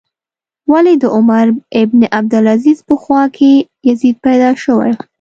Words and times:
ولې 0.71 0.93
د 0.99 1.03
عمر 1.15 1.45
بن 1.89 2.01
عبدالعزیز 2.17 2.79
په 2.87 2.95
خوا 3.01 3.23
کې 3.37 3.51
یزید 3.89 4.15
پیدا 4.25 4.49
شوی. 4.63 4.91